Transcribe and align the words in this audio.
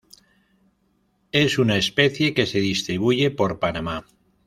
Es 1.31 1.59
una 1.59 1.77
especie 1.77 2.33
que 2.33 2.47
se 2.47 2.59
distribuye 2.59 3.29
por 3.29 3.59
Panamá. 3.59 4.07